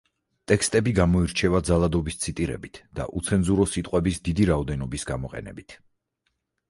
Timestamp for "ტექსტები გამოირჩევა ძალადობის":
0.51-2.17